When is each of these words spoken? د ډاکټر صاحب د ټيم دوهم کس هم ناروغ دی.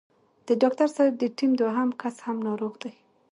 د 0.47 0.49
ډاکټر 0.61 0.87
صاحب 0.95 1.13
د 1.17 1.23
ټيم 1.37 1.51
دوهم 1.61 1.89
کس 2.01 2.15
هم 2.25 2.37
ناروغ 2.47 2.73
دی. 2.83 2.93